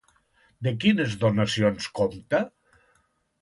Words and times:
De 0.67 0.71
quines 0.83 1.13
donacions 1.25 1.91
compta? 2.01 2.41